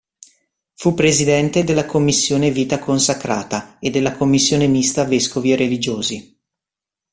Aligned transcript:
Fu 0.73 0.95
Presidente 0.95 1.63
della 1.63 1.85
Commissione 1.85 2.49
Vita 2.49 2.79
consacrata 2.79 3.77
e 3.77 3.91
della 3.91 4.13
Commissione 4.13 4.65
mista 4.65 5.03
Vescovi 5.05 5.51
e 5.51 5.55
Religiosi. 5.55 6.41